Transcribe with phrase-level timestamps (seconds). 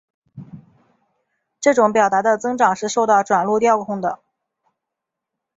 [1.59, 4.17] 这种表达的增长是受到转录调控的。